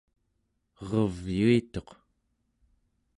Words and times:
erevyuituq 0.81 1.89